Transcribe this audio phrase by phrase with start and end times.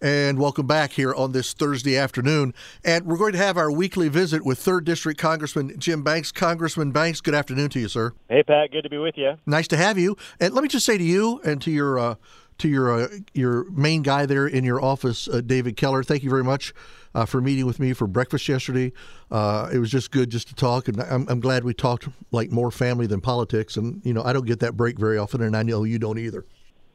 [0.00, 2.54] and welcome back here on this Thursday afternoon.
[2.84, 6.32] And we're going to have our weekly visit with 3rd District Congressman Jim Banks.
[6.32, 8.12] Congressman Banks, good afternoon to you, sir.
[8.28, 9.36] Hey, Pat, good to be with you.
[9.46, 10.16] Nice to have you.
[10.40, 12.14] And let me just say to you and to your uh,
[12.58, 16.30] to your uh, your main guy there in your office, uh, David Keller, thank you
[16.30, 16.74] very much
[17.14, 18.92] uh, for meeting with me for breakfast yesterday.
[19.30, 22.50] Uh, it was just good just to talk, and I'm, I'm glad we talked like
[22.50, 23.76] more family than politics.
[23.76, 26.18] And you know, I don't get that break very often, and I know you don't
[26.18, 26.44] either.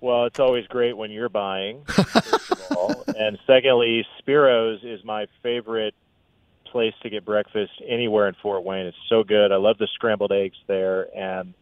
[0.02, 2.16] Well, it's always great when you're buying, first
[2.52, 3.04] of all.
[3.18, 5.94] and secondly, Spiro's is my favorite
[6.66, 8.85] place to get breakfast anywhere in Fort Wayne.
[8.85, 9.52] It's so good.
[9.52, 11.53] I love the scrambled eggs there, and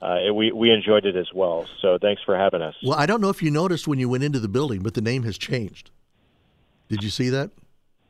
[0.00, 1.66] uh, it, we we enjoyed it as well.
[1.80, 2.74] So thanks for having us.
[2.82, 5.00] Well, I don't know if you noticed when you went into the building, but the
[5.00, 5.90] name has changed.
[6.88, 7.50] Did you see that?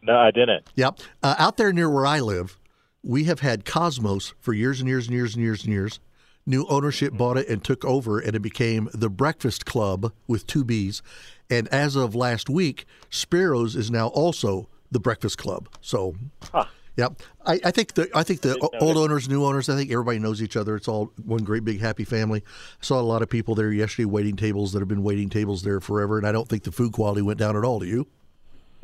[0.02, 0.66] No, I didn't.
[0.74, 1.00] Yep.
[1.22, 2.58] Uh, out there near where I live,
[3.02, 6.00] we have had Cosmos for years and years and years and years and years.
[6.46, 7.18] New ownership mm-hmm.
[7.18, 11.02] bought it and took over, and it became the Breakfast Club with two B's.
[11.50, 15.68] And as of last week, Spiro's is now also the Breakfast Club.
[15.80, 16.14] So,
[16.52, 16.66] Huh.
[16.96, 17.20] yep.
[17.44, 19.68] I, I think the I think the didn't old owners, new owners.
[19.68, 20.76] I think everybody knows each other.
[20.76, 22.42] It's all one great big happy family.
[22.46, 25.62] I saw a lot of people there yesterday waiting tables that have been waiting tables
[25.62, 27.80] there forever, and I don't think the food quality went down at all.
[27.80, 28.06] Do you?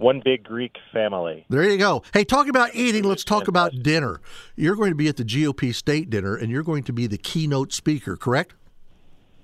[0.00, 1.44] One big Greek family.
[1.50, 2.02] There you go.
[2.14, 4.22] Hey, talking about eating, let's talk about dinner.
[4.56, 7.18] You're going to be at the GOP state dinner, and you're going to be the
[7.18, 8.54] keynote speaker, correct?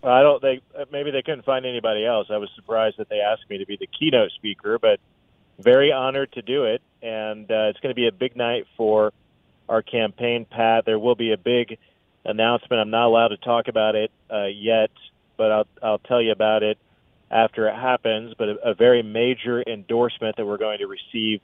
[0.02, 0.40] I don't.
[0.40, 2.28] They maybe they couldn't find anybody else.
[2.30, 4.98] I was surprised that they asked me to be the keynote speaker, but
[5.58, 6.80] very honored to do it.
[7.02, 9.12] And uh, it's going to be a big night for
[9.68, 10.86] our campaign, Pat.
[10.86, 11.76] There will be a big
[12.24, 12.80] announcement.
[12.80, 14.90] I'm not allowed to talk about it uh, yet,
[15.36, 16.78] but I'll I'll tell you about it
[17.30, 18.34] after it happens.
[18.38, 21.40] But a, a very major endorsement that we're going to receive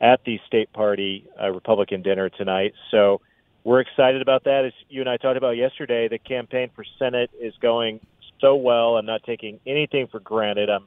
[0.00, 2.74] at the state party uh, Republican dinner tonight.
[2.90, 3.20] So
[3.62, 4.64] we're excited about that.
[4.66, 8.00] As you and I talked about yesterday, the campaign for Senate is going
[8.40, 8.96] so well.
[8.96, 10.68] I'm not taking anything for granted.
[10.68, 10.86] I'm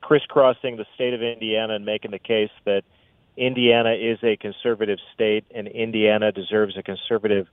[0.00, 2.82] crisscrossing the state of Indiana and making the case that
[3.36, 7.46] Indiana is a conservative state and Indiana deserves a conservative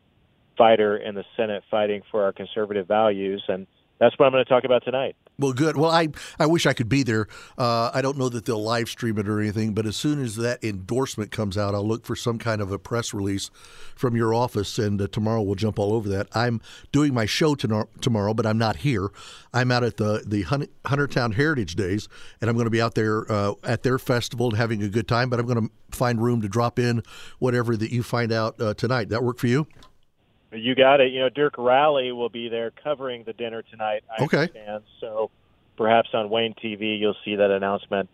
[0.58, 3.44] fighter in the Senate fighting for our conservative values.
[3.48, 3.68] And
[4.00, 5.16] that's what I'm going to talk about tonight.
[5.38, 5.76] Well, good.
[5.76, 7.28] Well, I I wish I could be there.
[7.58, 10.38] Uh, I don't know that they'll live stream it or anything, but as soon as
[10.38, 13.50] that endorsement comes out, I'll look for some kind of a press release
[13.96, 16.28] from your office, and uh, tomorrow we'll jump all over that.
[16.34, 16.62] I'm
[16.94, 19.10] doing my show to- tomorrow, but I'm not here.
[19.54, 22.08] I'm out at the the Hun- Huntertown Heritage Days,
[22.40, 25.08] and I'm going to be out there uh, at their festival and having a good
[25.08, 25.30] time.
[25.30, 27.04] But I'm going to find room to drop in
[27.40, 29.10] whatever that you find out uh, tonight.
[29.10, 29.68] That work for you?
[30.56, 31.12] You got it.
[31.12, 34.04] You know, Dirk Rowley will be there covering the dinner tonight.
[34.10, 34.38] I Okay.
[34.40, 34.84] understand.
[35.00, 35.30] So
[35.78, 38.10] perhaps on WANE TV, you'll see that announcement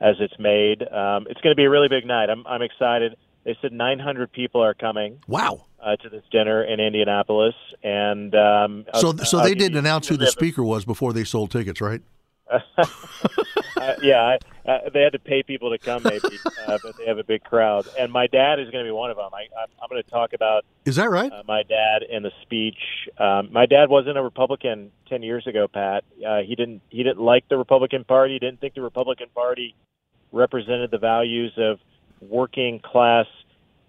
[0.00, 0.82] as it's made.
[0.82, 2.30] Um, it's going to be a really big night.
[2.30, 3.16] I'm, I'm excited.
[3.44, 5.66] They said 900 people are coming Wow.
[5.82, 10.08] uh, to this dinner in Indianapolis, and um, So I'll- so I'll they didn't announce
[10.08, 12.00] who the they have a- speaker was before they sold tickets, right?
[13.76, 17.06] uh, yeah, I, uh, they had to pay people to come, maybe, uh, but they
[17.06, 17.86] have a big crowd.
[17.98, 19.30] And my dad is going to be one of them.
[19.32, 21.30] I, I'm, I'm going to talk about Is that right?
[21.30, 22.78] uh, my dad in the speech.
[23.18, 26.04] Um, my dad wasn't a Republican ten years ago, Pat.
[26.26, 28.34] Uh, he didn't he didn't like the Republican Party.
[28.34, 29.74] He didn't think the Republican Party
[30.32, 31.78] represented the values of
[32.20, 33.26] working class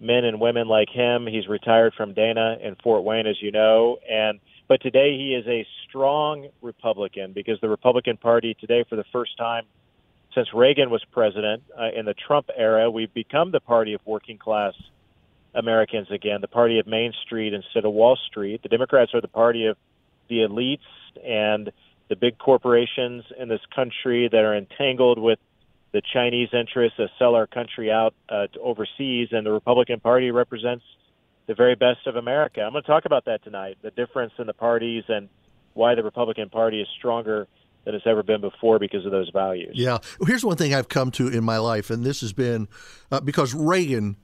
[0.00, 1.26] men and women like him.
[1.26, 5.46] He's retired from Dana in Fort Wayne, as you know, and but today he is
[5.46, 9.64] a strong Republican because the Republican Party today, for the first time
[10.34, 14.38] since Reagan was president uh, in the Trump era, we've become the party of working
[14.38, 14.74] class
[15.54, 18.62] Americans again, the party of Main Street instead of Wall Street.
[18.62, 19.76] The Democrats are the party of
[20.28, 20.78] the elites
[21.24, 21.72] and
[22.08, 25.38] the big corporations in this country that are entangled with
[25.96, 30.30] the Chinese interests that sell our country out uh, to overseas, and the Republican Party
[30.30, 30.84] represents
[31.46, 32.60] the very best of America.
[32.60, 35.30] I'm going to talk about that tonight, the difference in the parties and
[35.72, 37.48] why the Republican Party is stronger
[37.84, 39.72] than it's ever been before because of those values.
[39.72, 39.96] Yeah.
[40.26, 42.68] Here's one thing I've come to in my life, and this has been
[43.10, 44.16] uh, because Reagan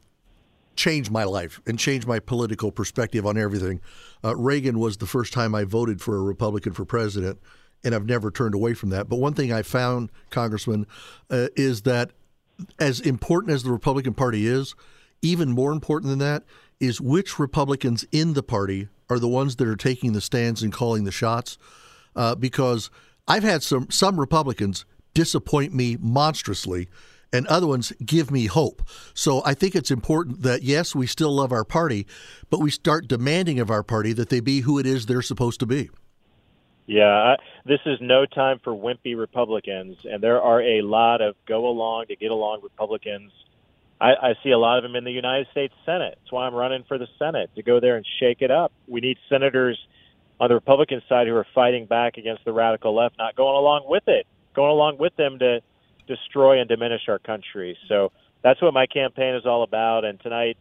[0.77, 3.81] changed my life and changed my political perspective on everything.
[4.23, 7.39] Uh, Reagan was the first time I voted for a Republican for president,
[7.85, 9.09] and I've never turned away from that.
[9.09, 10.87] But one thing I found, Congressman,
[11.31, 12.11] uh, is that
[12.79, 14.75] as important as the Republican Party is,
[15.21, 16.45] even more important than that
[16.81, 20.73] is which Republicans in the party are the ones that are taking the stands and
[20.73, 21.59] calling the shots.
[22.15, 22.91] Uh, because
[23.27, 26.89] I've had some some Republicans disappoint me monstrously,
[27.33, 28.83] and other ones give me hope.
[29.15, 32.07] So I think it's important that yes, we still love our party,
[32.51, 35.61] but we start demanding of our party that they be who it is they're supposed
[35.61, 35.89] to be.
[36.93, 41.37] Yeah, I, this is no time for wimpy Republicans, and there are a lot of
[41.47, 43.33] go along to get along Republicans.
[43.99, 46.19] I, I see a lot of them in the United States Senate.
[46.21, 48.73] That's why I'm running for the Senate to go there and shake it up.
[48.87, 49.79] We need senators
[50.39, 53.85] on the Republican side who are fighting back against the radical left, not going along
[53.87, 55.63] with it, going along with them to
[56.07, 57.79] destroy and diminish our country.
[57.89, 58.13] So
[58.43, 60.05] that's what my campaign is all about.
[60.05, 60.59] And tonight,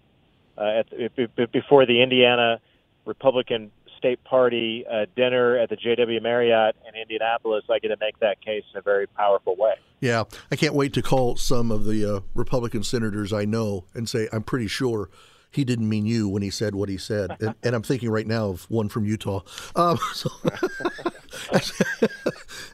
[0.57, 2.61] uh, at, before the Indiana
[3.05, 3.71] Republican
[4.01, 8.41] State Party uh, dinner at the JW Marriott in Indianapolis, I get to make that
[8.41, 9.75] case in a very powerful way.
[9.99, 14.09] Yeah, I can't wait to call some of the uh, Republican senators I know and
[14.09, 15.11] say, I'm pretty sure
[15.51, 17.37] he didn't mean you when he said what he said.
[17.41, 19.41] And, and I'm thinking right now of one from Utah.
[19.75, 20.31] Um, so
[21.53, 21.81] as,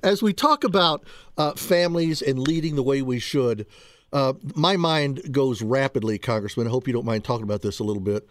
[0.02, 1.04] as, we talk about
[1.38, 3.66] uh, families and leading the way we should,
[4.14, 6.68] uh, my mind goes rapidly, Congressman.
[6.68, 8.30] I hope you don't mind talking about this a little bit,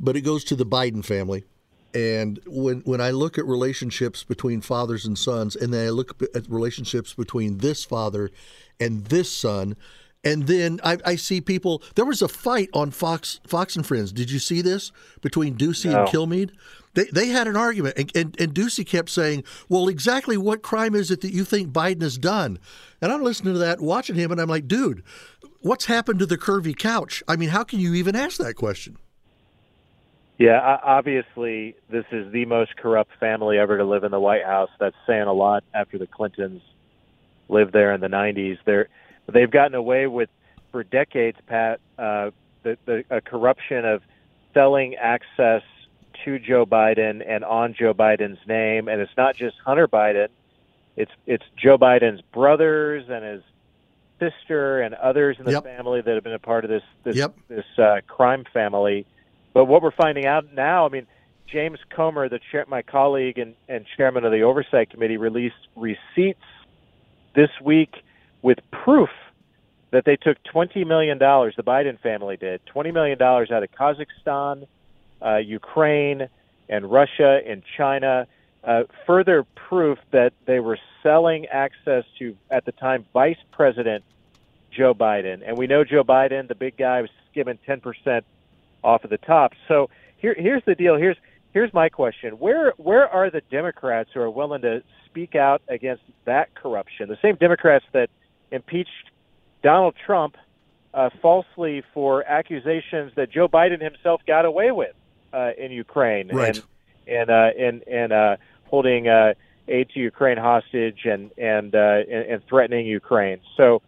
[0.00, 1.44] but it goes to the Biden family.
[1.94, 6.22] And when when I look at relationships between fathers and sons, and then I look
[6.34, 8.30] at relationships between this father
[8.78, 9.74] and this son,
[10.22, 11.82] and then I, I, see people.
[11.94, 14.12] There was a fight on Fox Fox and Friends.
[14.12, 14.92] Did you see this
[15.22, 16.00] between Doocy no.
[16.00, 16.50] and Kilmeade?
[16.94, 20.94] They, they had an argument, and, and, and Doocy kept saying, "Well, exactly what crime
[20.94, 22.58] is it that you think Biden has done?"
[23.00, 25.02] And I'm listening to that, watching him, and I'm like, "Dude,
[25.62, 27.22] what's happened to the curvy couch?
[27.28, 28.98] I mean, how can you even ask that question?"
[30.38, 34.70] Yeah, obviously, this is the most corrupt family ever to live in the White House.
[34.78, 36.62] That's saying a lot after the Clintons
[37.48, 38.58] lived there in the 90s.
[38.64, 38.88] They're
[39.26, 40.30] they've gotten away with
[40.70, 42.30] for decades, Pat, uh,
[42.62, 44.02] the, the a corruption of
[44.54, 45.62] selling access
[46.24, 50.28] to Joe Biden and on Joe Biden's name, and it's not just Hunter Biden.
[50.96, 53.42] It's it's Joe Biden's brothers and his
[54.20, 55.64] sister and others in the yep.
[55.64, 57.34] family that have been a part of this this yep.
[57.48, 59.06] this uh, crime family.
[59.52, 61.06] But what we're finding out now, I mean,
[61.46, 66.44] James Comer, the chair, my colleague and, and chairman of the oversight committee, released receipts
[67.34, 68.02] this week
[68.42, 69.10] with proof
[69.90, 74.66] that they took $20 million, the Biden family did, $20 million out of Kazakhstan,
[75.24, 76.28] uh, Ukraine,
[76.68, 78.26] and Russia and China.
[78.62, 84.04] Uh, further proof that they were selling access to, at the time, Vice President
[84.70, 85.42] Joe Biden.
[85.46, 88.22] And we know Joe Biden, the big guy, was given 10%
[88.84, 89.52] off of the top.
[89.66, 90.96] So here, here's the deal.
[90.96, 91.16] Here's
[91.52, 96.02] here's my question: Where where are the Democrats who are willing to speak out against
[96.24, 97.08] that corruption?
[97.08, 98.10] The same Democrats that
[98.50, 99.10] impeached
[99.62, 100.36] Donald Trump
[100.94, 104.94] uh, falsely for accusations that Joe Biden himself got away with
[105.32, 106.56] uh, in Ukraine right.
[106.56, 106.64] and
[107.06, 109.34] and uh, and and uh, holding uh,
[109.68, 113.40] aid to Ukraine hostage and and, uh, and and threatening Ukraine.
[113.56, 113.82] So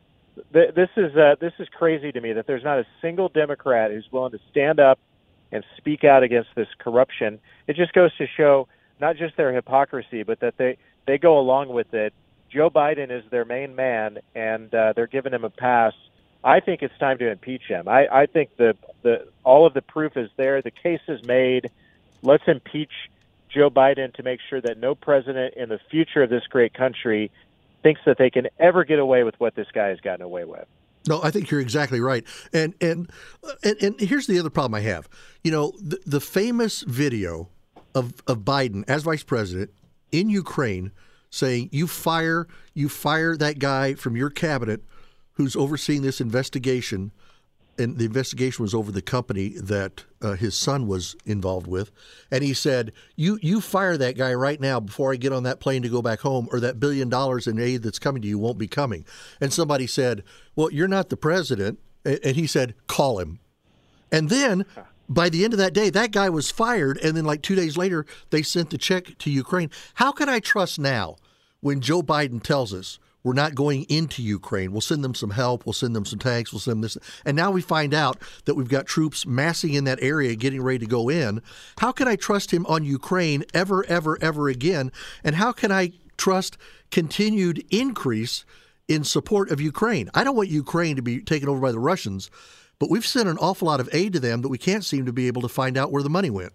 [0.52, 3.90] th- this is uh, this is crazy to me that there's not a single Democrat
[3.90, 4.98] who's willing to stand up
[5.52, 7.40] and speak out against this corruption.
[7.66, 8.68] It just goes to show
[9.00, 10.76] not just their hypocrisy, but that they
[11.06, 12.12] they go along with it.
[12.50, 15.94] Joe Biden is their main man, and uh, they're giving him a pass.
[16.42, 17.88] I think it's time to impeach him.
[17.88, 20.62] I, I think the the all of the proof is there.
[20.62, 21.70] The case is made.
[22.22, 22.92] Let's impeach
[23.48, 27.30] Joe Biden to make sure that no president in the future of this great country
[27.82, 30.66] thinks that they can ever get away with what this guy has gotten away with.
[31.08, 32.24] No, I think you're exactly right.
[32.52, 33.10] And and
[33.62, 35.08] and, and here's the other problem I have.
[35.42, 37.48] You know, the, the famous video
[37.94, 39.70] of of Biden as vice president
[40.12, 40.92] in Ukraine
[41.30, 44.82] saying you fire you fire that guy from your cabinet
[45.34, 47.12] who's overseeing this investigation
[47.78, 51.90] and the investigation was over the company that uh, his son was involved with,
[52.30, 55.60] and he said, "You you fire that guy right now before I get on that
[55.60, 58.38] plane to go back home, or that billion dollars in aid that's coming to you
[58.38, 59.04] won't be coming."
[59.40, 60.24] And somebody said,
[60.56, 63.40] "Well, you're not the president," and he said, "Call him."
[64.12, 64.66] And then
[65.08, 67.76] by the end of that day, that guy was fired, and then like two days
[67.76, 69.70] later, they sent the check to Ukraine.
[69.94, 71.16] How can I trust now
[71.60, 72.98] when Joe Biden tells us?
[73.22, 74.72] We're not going into Ukraine.
[74.72, 75.66] We'll send them some help.
[75.66, 76.52] We'll send them some tanks.
[76.52, 76.96] We'll send them this.
[77.24, 80.78] And now we find out that we've got troops massing in that area, getting ready
[80.78, 81.42] to go in.
[81.78, 84.90] How can I trust him on Ukraine ever, ever, ever again?
[85.22, 86.56] And how can I trust
[86.90, 88.44] continued increase
[88.88, 90.08] in support of Ukraine?
[90.14, 92.30] I don't want Ukraine to be taken over by the Russians,
[92.78, 95.12] but we've sent an awful lot of aid to them that we can't seem to
[95.12, 96.54] be able to find out where the money went.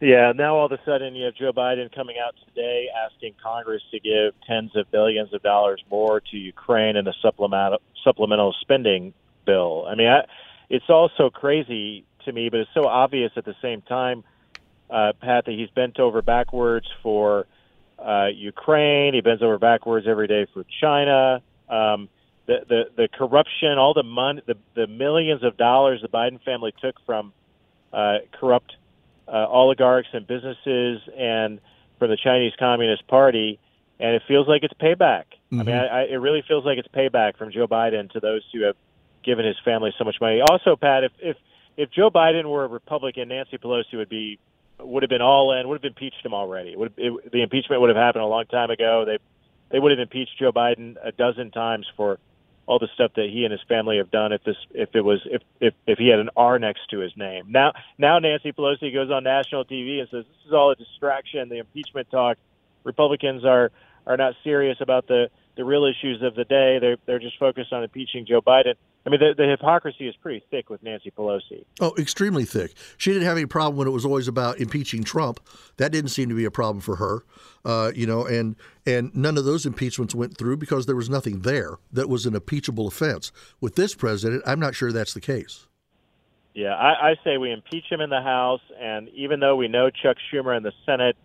[0.00, 3.82] Yeah, now all of a sudden you have Joe Biden coming out today asking Congress
[3.92, 9.14] to give tens of billions of dollars more to Ukraine in the supplemental supplemental spending
[9.46, 9.86] bill.
[9.88, 10.24] I mean, I,
[10.68, 14.24] it's all so crazy to me, but it's so obvious at the same time,
[14.90, 17.46] uh, Pat, that he's bent over backwards for
[17.98, 19.14] uh, Ukraine.
[19.14, 21.40] He bends over backwards every day for China.
[21.68, 22.08] Um,
[22.46, 26.74] the, the the corruption, all the money, the the millions of dollars the Biden family
[26.82, 27.32] took from
[27.92, 28.76] uh, corrupt
[29.28, 31.60] uh, oligarchs and businesses and
[31.98, 33.58] from the Chinese Communist Party,
[34.00, 35.24] and it feels like it's payback.
[35.52, 35.60] Mm-hmm.
[35.60, 35.94] I mean, mm-hmm.
[35.94, 38.76] I, I, it really feels like it's payback from Joe Biden to those who have
[39.24, 40.40] given his family so much money.
[40.40, 41.36] Also, Pat, if if
[41.76, 44.38] if Joe Biden were a Republican, Nancy Pelosi would be
[44.78, 46.72] would have been all in, would have impeached him already.
[46.72, 49.04] It would it, the impeachment would have happened a long time ago.
[49.06, 49.18] They
[49.70, 52.18] they would have impeached Joe Biden a dozen times for
[52.66, 55.20] all the stuff that he and his family have done if this if it was
[55.26, 57.46] if if if he had an R next to his name.
[57.48, 61.48] Now now Nancy Pelosi goes on national TV and says this is all a distraction,
[61.48, 62.38] the impeachment talk.
[62.84, 63.70] Republicans are
[64.06, 66.78] are not serious about the the real issues of the day.
[66.78, 68.74] They're they're just focused on impeaching Joe Biden.
[69.06, 71.64] I mean, the, the hypocrisy is pretty thick with Nancy Pelosi.
[71.78, 72.72] Oh, extremely thick.
[72.96, 75.40] She didn't have any problem when it was always about impeaching Trump.
[75.76, 77.24] That didn't seem to be a problem for her,
[77.66, 78.24] uh, you know.
[78.24, 78.56] And
[78.86, 82.34] and none of those impeachments went through because there was nothing there that was an
[82.34, 83.30] impeachable offense.
[83.60, 85.66] With this president, I'm not sure that's the case.
[86.54, 89.90] Yeah, I, I say we impeach him in the House, and even though we know
[89.90, 91.16] Chuck Schumer in the Senate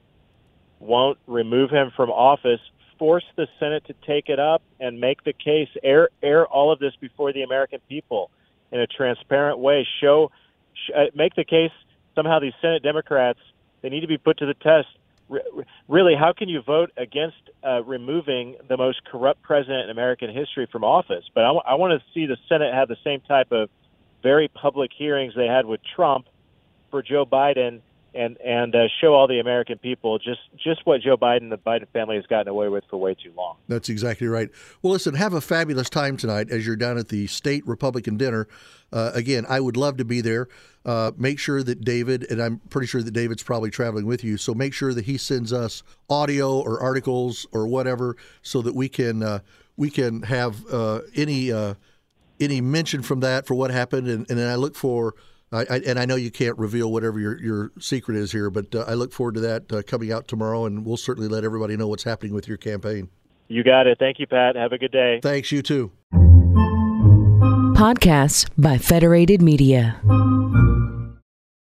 [0.79, 2.59] won't remove him from office,
[2.99, 6.79] force the Senate to take it up and make the case, air air all of
[6.79, 8.29] this before the American people
[8.71, 9.87] in a transparent way.
[10.01, 10.31] Show,
[10.73, 11.71] sh- uh, make the case
[12.13, 13.39] somehow these Senate Democrats
[13.81, 14.87] they need to be put to the test.
[15.29, 15.41] Re-
[15.87, 20.67] really, how can you vote against uh, removing the most corrupt president in American history
[20.71, 21.23] from office?
[21.33, 23.69] But I, w- I want to see the Senate have the same type of
[24.21, 26.27] very public hearings they had with Trump
[26.91, 27.81] for Joe Biden
[28.13, 31.87] and and uh, show all the American people just just what Joe Biden the Biden
[31.93, 33.57] family has gotten away with for way too long.
[33.67, 34.49] That's exactly right.
[34.81, 38.47] Well, listen, have a fabulous time tonight as you're down at the state Republican dinner.
[38.91, 40.47] Uh, again, I would love to be there.
[40.85, 44.37] Uh, make sure that David, and I'm pretty sure that David's probably traveling with you,
[44.37, 48.89] so make sure that he sends us audio or articles or whatever, so that we
[48.89, 49.39] can uh,
[49.77, 51.75] we can have uh, any uh,
[52.39, 55.13] any mention from that for what happened, and, and I look for
[55.51, 58.73] I, I, and I know you can't reveal whatever your, your secret is here, but
[58.75, 61.75] uh, I look forward to that uh, coming out tomorrow, and we'll certainly let everybody
[61.75, 63.09] know what's happening with your campaign.
[63.47, 63.97] You got it.
[63.97, 64.55] Thank you, Pat.
[64.55, 65.19] Have a good day.
[65.23, 65.91] Thanks, you too.
[67.73, 69.99] Podcasts by Federated Media.